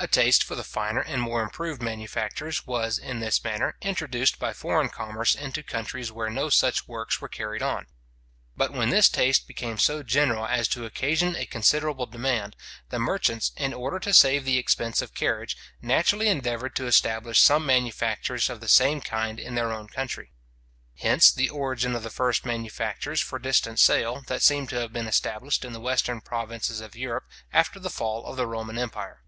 A 0.00 0.06
taste 0.06 0.44
for 0.44 0.54
the 0.54 0.62
finer 0.62 1.00
and 1.00 1.20
more 1.20 1.42
improved 1.42 1.82
manufactures 1.82 2.64
was, 2.64 2.98
in 2.98 3.18
this 3.18 3.42
manner, 3.42 3.74
introduced 3.82 4.38
by 4.38 4.52
foreign 4.52 4.90
commerce 4.90 5.34
into 5.34 5.60
countries 5.64 6.12
where 6.12 6.30
no 6.30 6.50
such 6.50 6.86
works 6.86 7.20
were 7.20 7.28
carried 7.28 7.62
on. 7.62 7.86
But 8.56 8.72
when 8.72 8.90
this 8.90 9.08
taste 9.08 9.48
became 9.48 9.76
so 9.76 10.04
general 10.04 10.46
as 10.46 10.68
to 10.68 10.84
occasion 10.84 11.34
a 11.34 11.46
considerable 11.46 12.06
demand, 12.06 12.54
the 12.90 13.00
merchants, 13.00 13.50
in 13.56 13.74
order 13.74 13.98
to 13.98 14.12
save 14.14 14.44
the 14.44 14.56
expense 14.56 15.02
of 15.02 15.14
carriage, 15.16 15.56
naturally 15.82 16.28
endeavoured 16.28 16.76
to 16.76 16.86
establish 16.86 17.40
some 17.42 17.66
manufactures 17.66 18.48
of 18.48 18.60
the 18.60 18.68
same 18.68 19.00
kind 19.00 19.40
in 19.40 19.56
their 19.56 19.72
own 19.72 19.88
country. 19.88 20.30
Hence 21.00 21.32
the 21.32 21.50
origin 21.50 21.96
of 21.96 22.04
the 22.04 22.08
first 22.10 22.46
manufactures 22.46 23.20
for 23.20 23.40
distant 23.40 23.80
sale, 23.80 24.22
that 24.28 24.42
seem 24.42 24.68
to 24.68 24.78
have 24.78 24.92
been 24.92 25.08
established 25.08 25.64
in 25.64 25.72
the 25.72 25.80
western 25.80 26.20
provinces 26.20 26.80
of 26.80 26.94
Europe, 26.94 27.24
after 27.52 27.80
the 27.80 27.90
fall 27.90 28.24
of 28.26 28.36
the 28.36 28.46
Roman 28.46 28.78
empire. 28.78 29.24